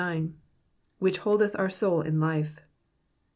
[0.01, 0.33] ^^
[0.97, 2.59] Which holdeth our soul in life.'